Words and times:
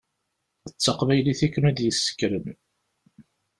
D 0.73 0.77
taqbaylit 0.83 1.39
i 1.47 1.47
ken-id-yessekren. 1.53 2.45